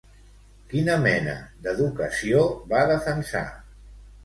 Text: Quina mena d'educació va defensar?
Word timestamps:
Quina 0.71 0.95
mena 1.03 1.35
d'educació 1.67 2.41
va 2.75 2.83
defensar? 2.95 3.47